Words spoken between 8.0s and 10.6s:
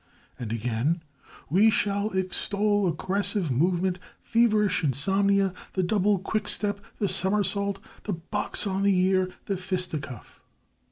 the box on the ear, the fisticuff."